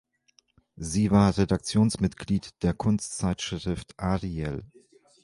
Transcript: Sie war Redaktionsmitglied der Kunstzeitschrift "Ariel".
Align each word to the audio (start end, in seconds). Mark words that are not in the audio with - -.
Sie 0.77 1.11
war 1.11 1.37
Redaktionsmitglied 1.37 2.63
der 2.63 2.73
Kunstzeitschrift 2.73 3.99
"Ariel". 3.99 4.63